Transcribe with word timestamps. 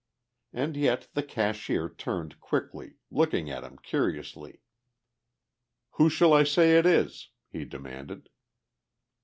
And 0.51 0.75
yet 0.75 1.09
the 1.13 1.21
cashier 1.21 1.87
turned 1.87 2.39
quickly, 2.39 2.95
looking 3.11 3.51
at 3.51 3.63
him 3.63 3.77
curiously. 3.77 4.61
"Who 5.91 6.09
shall 6.09 6.33
I 6.33 6.43
say 6.43 6.79
it 6.79 6.87
is?" 6.87 7.29
he 7.51 7.65
demanded. 7.65 8.27